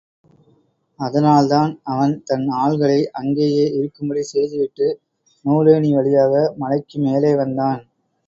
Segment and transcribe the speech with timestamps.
[0.99, 4.87] அதனால் தான் அவன் தன் ஆள்களை அங்கேயே இருக்கும்படி செய்துவிட்டு,
[5.45, 7.81] நூலேணி வழியாக மலைக்கு மேலே வந்தான்.